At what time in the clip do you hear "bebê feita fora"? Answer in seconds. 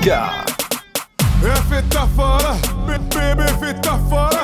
2.86-4.39